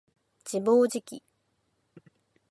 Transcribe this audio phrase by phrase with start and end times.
[0.43, 1.21] 自暴自棄